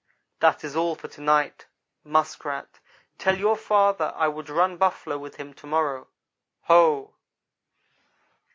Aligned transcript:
"That 0.39 0.63
is 0.63 0.75
all 0.75 0.95
for 0.95 1.07
to 1.09 1.21
night. 1.21 1.67
Muskrat, 2.03 2.79
tell 3.19 3.37
your 3.37 3.55
father 3.55 4.11
I 4.15 4.29
would 4.29 4.49
run 4.49 4.77
Buffalo 4.77 5.19
with 5.19 5.35
him 5.35 5.53
tomorrow 5.53 6.07
Ho!" 6.63 7.13